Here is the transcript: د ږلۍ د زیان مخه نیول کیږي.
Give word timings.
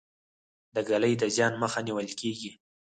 د 0.75 0.77
ږلۍ 0.89 1.13
د 1.21 1.23
زیان 1.35 1.53
مخه 1.63 1.79
نیول 1.87 2.09
کیږي. 2.19 2.51